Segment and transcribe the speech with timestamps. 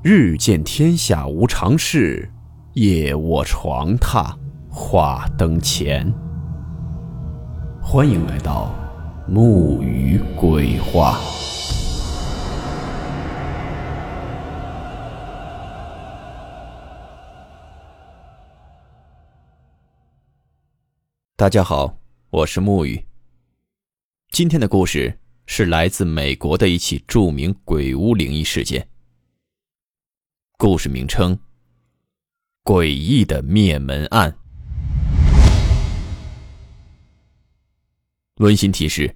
[0.00, 2.30] 日见天下无常事，
[2.74, 4.32] 夜卧床榻
[4.70, 6.08] 话灯前。
[7.82, 8.72] 欢迎来到
[9.26, 11.18] 木鱼鬼话。
[21.34, 21.98] 大家好，
[22.30, 23.04] 我是木鱼。
[24.30, 28.88] 今天的故事是来自美国的一起著名鬼屋灵异事件。
[30.60, 31.36] 故事名称：
[32.64, 34.32] 《诡异的灭门案》。
[38.40, 39.14] 温馨提示：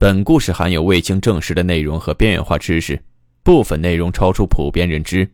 [0.00, 3.00] 本故事含有未经证实的内容和边缘化知识，
[3.44, 5.30] 部分内容超出普遍认知。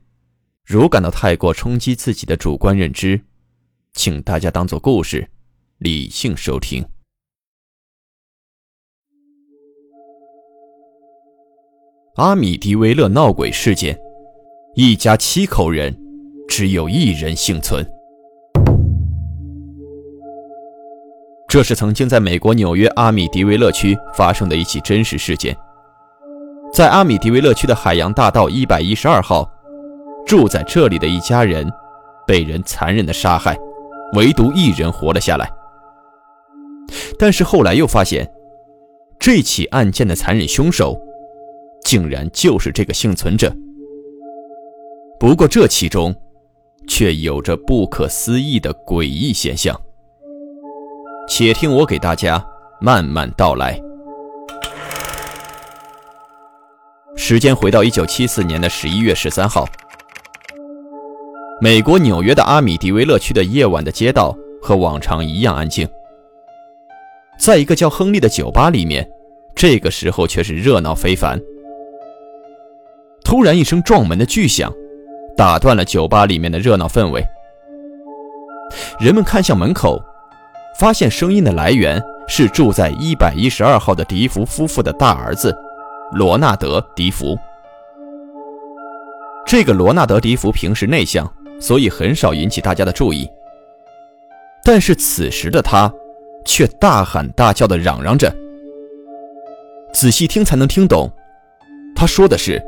[0.62, 3.18] 如感到太过冲击自己的主观认知，
[3.94, 5.26] 请大家当做故事，
[5.78, 6.86] 理性收听。
[12.16, 13.98] 阿米迪维勒闹鬼事件。
[14.74, 15.92] 一家七口人，
[16.48, 17.84] 只有一人幸存。
[21.48, 25.56] 这是曾经在美国纽约阿米迪维勒区发生的一起真实事件。
[26.72, 29.44] 在阿米迪维勒区的海洋大道一百一十二号，
[30.24, 31.68] 住在这里的一家人
[32.24, 33.58] 被人残忍的杀害，
[34.14, 35.50] 唯独一人活了下来。
[37.18, 38.30] 但是后来又发现，
[39.18, 40.96] 这起案件的残忍凶手，
[41.82, 43.52] 竟然就是这个幸存者。
[45.20, 46.16] 不过，这其中
[46.88, 49.78] 却有着不可思议的诡异现象。
[51.28, 52.42] 且听我给大家
[52.80, 53.78] 慢慢道来。
[57.16, 59.66] 时间回到一九七四年的十一月十三号，
[61.60, 65.86] 美国纽约的阿米迪维勒区的夜晚的街道和往常一样安静。
[67.38, 69.06] 在一个叫亨利的酒吧里面，
[69.54, 71.38] 这个时候却是热闹非凡。
[73.22, 74.72] 突然，一声撞门的巨响。
[75.40, 77.26] 打断了酒吧里面的热闹氛围。
[78.98, 79.98] 人们看向门口，
[80.78, 85.56] 发现声音的来源是住在一百一十二号的迪福夫妇的大儿子
[86.12, 87.38] 罗纳德·迪福。
[89.46, 91.26] 这个罗纳德·迪福平时内向，
[91.58, 93.26] 所以很少引起大家的注意。
[94.62, 95.90] 但是此时的他，
[96.44, 98.30] 却大喊大叫地嚷嚷着。
[99.90, 101.10] 仔细听才能听懂，
[101.96, 102.62] 他说的是：“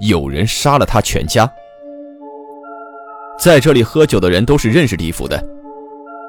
[0.00, 1.50] 有人杀了他全家。”
[3.42, 5.44] 在这里喝酒的人都是认识迪福的，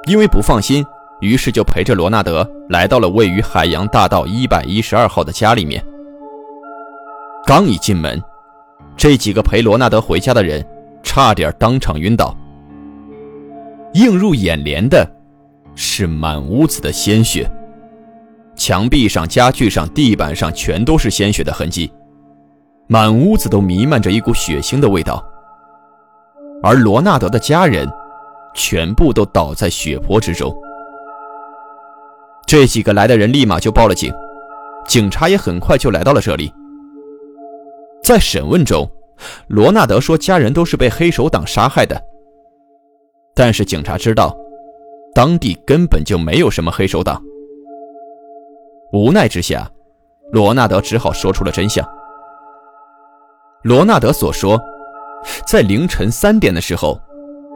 [0.07, 0.83] 因为不放心，
[1.21, 5.79] 于是就陪着罗纳德来到了位于海洋大道一百一十二号的家里面。
[7.45, 8.19] 刚一进门，
[8.97, 10.65] 这几个陪罗纳德回家的人
[11.03, 12.35] 差点当场晕倒。
[13.93, 15.07] 映入眼帘的
[15.75, 17.47] 是满屋子的鲜血，
[18.55, 21.91] 墙壁上、家具上、地板上全都是鲜血的痕迹，
[22.87, 25.23] 满屋子都弥漫着一股血腥的味道。
[26.65, 27.85] 而罗纳德的家人，
[28.55, 30.55] 全部都倒在血泊之中。
[32.47, 34.13] 这几个来的人立马就报了警，
[34.87, 36.53] 警察也很快就来到了这里。
[38.01, 38.89] 在审问中，
[39.47, 42.01] 罗纳德说家人都是被黑手党杀害的。
[43.35, 44.33] 但是警察知道，
[45.13, 47.21] 当地根本就没有什么黑手党。
[48.93, 49.69] 无奈之下，
[50.31, 51.85] 罗纳德只好说出了真相。
[53.63, 54.57] 罗纳德所说。
[55.45, 56.99] 在凌晨三点的时候，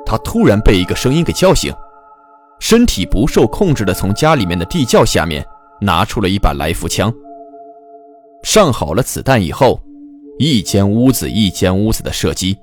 [0.06, 1.74] 他突然被一个声音给叫醒，
[2.60, 5.46] 身体不受控制的从家里面的地窖下面
[5.82, 7.14] 拿出了一把来福枪，
[8.44, 9.80] 上好了子弹以后，
[10.40, 12.58] 一间屋子一间屋子的射击。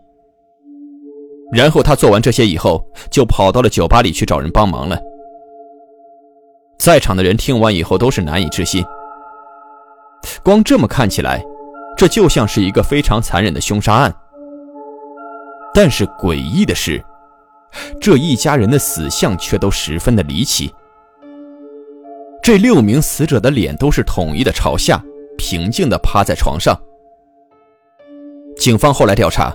[1.53, 4.99] 然后他做完这些以后，就跑到了酒吧里去找人帮忙了。
[6.79, 8.85] 在场的人听完以后都是难以置信，
[10.43, 11.45] 光这么看起来，
[11.97, 14.13] 这就像是一个非常残忍的凶杀案。
[15.75, 17.05] 但是诡异的是，
[18.01, 20.73] 这一家人的死相却都十分的离奇。
[22.41, 25.03] 这六名死者的脸都是统一的朝下，
[25.37, 26.79] 平静的趴在床上。
[28.57, 29.53] 警方后来调查，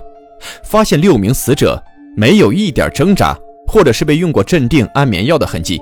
[0.62, 1.82] 发现六名死者
[2.14, 3.34] 没有一点挣扎
[3.66, 5.80] 或者是被用过镇定安眠药的痕迹，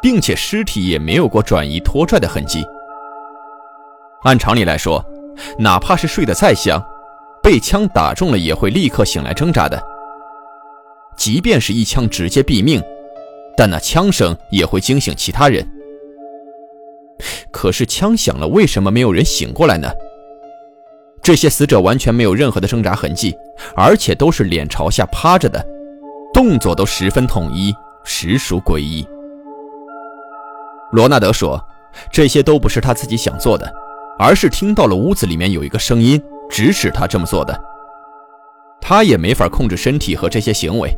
[0.00, 2.64] 并且尸体也没有过转移拖拽的痕迹。
[4.22, 5.04] 按常理来说，
[5.58, 6.80] 哪怕是睡得再香。
[7.42, 9.82] 被枪打中了也会立刻醒来挣扎的，
[11.16, 12.80] 即便是一枪直接毙命，
[13.56, 15.66] 但那枪声也会惊醒其他人。
[17.50, 19.90] 可是枪响了，为什么没有人醒过来呢？
[21.20, 23.36] 这些死者完全没有任何的挣扎痕迹，
[23.76, 25.64] 而且都是脸朝下趴着的，
[26.32, 27.74] 动作都十分统一，
[28.04, 29.06] 实属诡异。
[30.92, 31.60] 罗纳德说，
[32.12, 33.72] 这些都不是他自己想做的，
[34.18, 36.20] 而是听到了屋子里面有一个声音。
[36.52, 37.60] 指使他这么做的。
[38.80, 40.94] 他也没法控制身体和这些行为。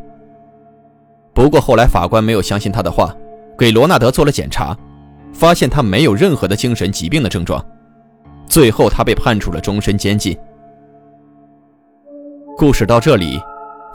[1.33, 3.15] 不过后来法官没有相信他的话，
[3.57, 4.77] 给罗纳德做了检查，
[5.33, 7.65] 发现他没有任何的精神疾病的症状。
[8.47, 10.37] 最后他被判处了终身监禁。
[12.57, 13.41] 故事到这里，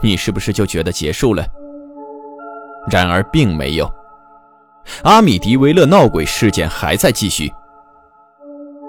[0.02, 1.44] 你是不是就觉得结束了？
[2.90, 3.90] 然而并没有，
[5.02, 7.52] 阿米迪维勒闹鬼事件还在继续。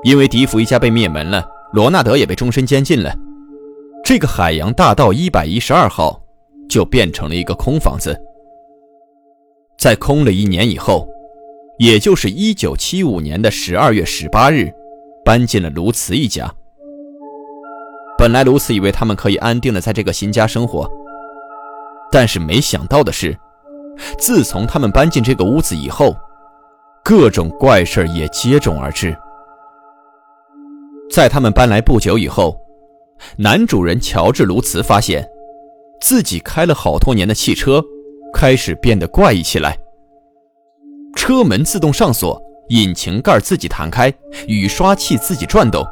[0.03, 3.13] 因为迪福一家被灭门了，罗纳德也被终身监禁了。
[4.03, 6.21] 这个海洋大道一百一十二号
[6.69, 8.19] 就变成了一个空房子。
[9.77, 11.07] 在空了一年以后，
[11.79, 14.71] 也就是一九七五年的十二月十八日，
[15.23, 16.51] 搬进了卢茨一家。
[18.17, 20.87] 本来卢茨以为他们可以安定的在这个新家生活，
[22.11, 23.35] 但是没想到的是，
[24.19, 26.15] 自从他们搬进这个屋子以后，
[27.03, 29.17] 各种怪事也接踵而至。
[31.11, 32.57] 在他们搬来不久以后，
[33.35, 35.29] 男主人乔治·卢茨发现，
[35.99, 37.83] 自己开了好多年的汽车
[38.33, 39.77] 开始变得怪异起来。
[41.13, 44.11] 车门自动上锁，引擎盖自己弹开，
[44.47, 45.85] 雨刷器自己转动。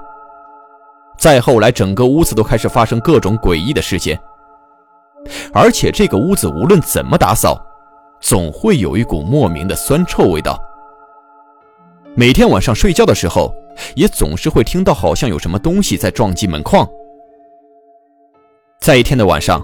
[1.18, 4.18] 再后来，整个屋子都开始发生各种诡异的事件，
[5.54, 7.62] 而且这个屋子无论怎么打扫，
[8.22, 10.58] 总会有一股莫名的酸臭味道。
[12.16, 13.54] 每天晚上睡觉的时候，
[13.96, 16.88] 也总是会听到好像有什么东西在撞击门框。
[18.80, 19.62] 在一天的晚上，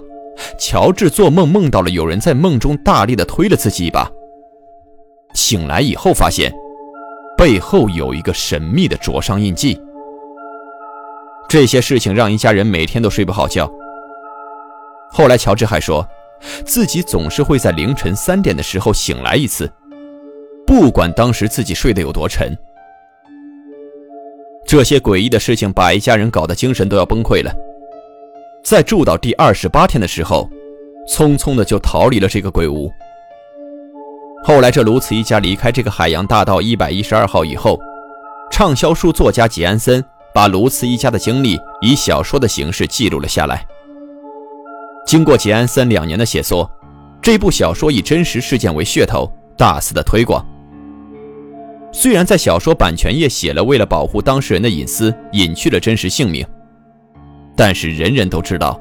[0.58, 4.10] 乔治做梦梦到了有人在梦中大力的推了自己一把。
[5.34, 6.52] 醒来以后发现，
[7.36, 9.80] 背后有一个神秘的灼伤印记。
[11.48, 13.70] 这些事情让一家人每天都睡不好觉。
[15.10, 16.06] 后来，乔治还说，
[16.64, 19.70] 自己总是会在凌晨三点的时候醒来一次，
[20.66, 22.56] 不管当时自己睡得有多沉。
[24.66, 27.52] 这些诡异的事情把一家人搞得精神都要崩溃了。
[28.64, 30.50] 在住到第二十八天的时候，
[31.08, 32.90] 匆匆的就逃离了这个鬼屋。
[34.42, 37.78] 后来，这卢茨一家离开这个海洋大道一百一十二号以后，
[38.50, 40.04] 畅销书作家杰安森。
[40.34, 43.66] 把卢茨一家的经历以小说的形式记录了下来。
[45.06, 46.70] 经过杰安森两年的写作，
[47.22, 50.46] 这部小说以真实事件为噱头，大肆的推广。
[51.98, 56.46] 虽然在小说版权页写了为了保护当事人的隐私，隐去了真实姓名，
[57.56, 58.78] 但是人人都知道，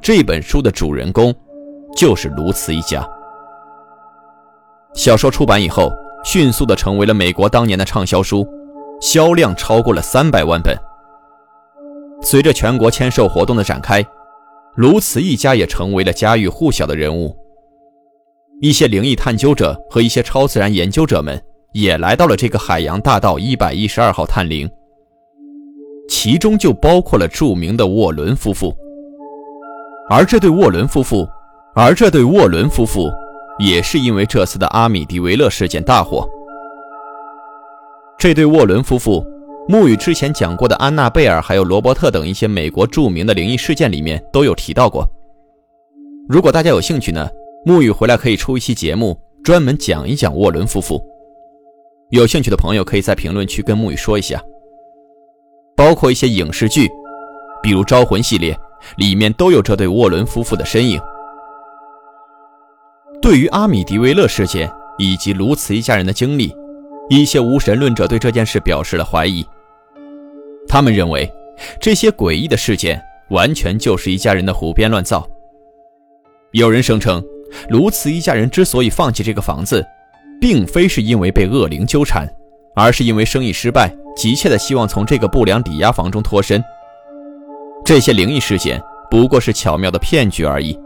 [0.00, 1.32] 这本书的主人公
[1.94, 3.06] 就是卢茨一家。
[4.94, 5.92] 小说出版以后，
[6.24, 8.48] 迅速的成为了美国当年的畅销书。
[8.98, 10.74] 销量超过了三百万本。
[12.22, 14.02] 随着全国签售活动的展开，
[14.74, 17.36] 卢茨一家也成为了家喻户晓的人物。
[18.62, 21.40] 一些灵异探究者和一些超自然研究者们
[21.72, 24.68] 也来到了这个海洋大道一百一十二号探灵，
[26.08, 28.74] 其中就包括了著名的沃伦夫妇。
[30.10, 31.28] 而这对沃伦夫妇，
[31.74, 33.10] 而这对沃伦夫妇
[33.58, 36.26] 也是因为这次的阿米迪维勒事件大火。
[38.18, 39.22] 这对沃伦夫妇，
[39.68, 45.06] 木雨之前讲过的安娜贝尔还有罗伯特等一些美国著名的灵异事件里面都有提到过。
[46.26, 47.28] 如果大家有兴趣呢，
[47.66, 50.98] 木雨回来可以出一期节目，专门讲一讲沃伦夫妇。
[52.10, 54.42] 有兴趣的朋友可以在评论区跟木雨说一下。
[55.76, 56.88] 包括一些影视剧，
[57.62, 58.58] 比如《招魂》系列，
[58.96, 61.00] 里面都有这对沃伦夫妇的身影。
[63.20, 66.54] 对于阿米迪维勒事件以及卢茨一家人的经历。
[67.10, 69.42] 一些无神论者对这件事表示了怀疑，
[70.68, 71.26] 他们认为
[71.80, 75.26] 这些诡异的事件完全就是一家人的胡编乱造。
[76.50, 77.24] 有人声称，
[77.70, 79.82] 卢茨一家人之所以放弃这个房子，
[80.40, 82.28] 并非是因为被恶灵纠缠，
[82.74, 86.62] 而是因为生意失败，急切的希望从这个不良抵押房中脱身。
[87.84, 88.80] 这些灵异事件
[89.10, 90.78] 不过是巧妙的骗局而已。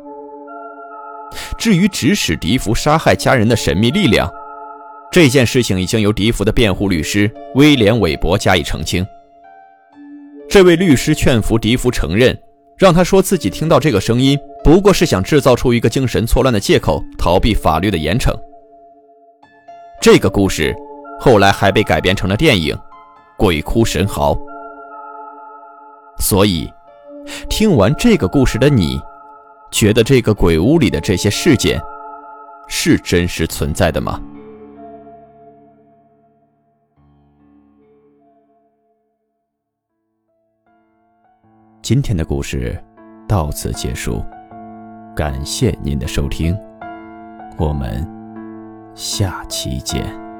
[1.58, 4.30] 至于指使迪福杀害家人的神秘力量，
[5.10, 9.04] 这件事情已经由迪福的辩护律师威廉·韦伯加以澄清。
[10.48, 12.38] 这位律师劝服迪福承认，
[12.76, 18.30] 让他说自己听到这个声音，不过是想制造出一个精神错乱的借口，逃避法律的严惩。
[20.02, 20.74] 这个故事
[21.20, 22.74] 后来还被改编成了电影
[23.36, 24.34] 《鬼哭神嚎》。
[26.18, 26.68] 所以，
[27.48, 29.00] 听完这个故事的你，
[29.70, 31.80] 觉得这个鬼屋里的这些事件
[32.66, 34.20] 是真实存在的吗？
[41.80, 42.76] 今天的故事
[43.28, 44.20] 到此结束，
[45.14, 46.58] 感谢您的收听，
[47.56, 48.04] 我们
[48.94, 50.31] 下期见。